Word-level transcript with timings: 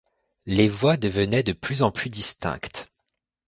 Les 0.47 0.67
voix 0.67 0.97
devenaient 0.97 1.43
de 1.43 1.53
plus 1.53 1.83
en 1.83 1.91
plus 1.91 2.09
distinctes. 2.09 2.89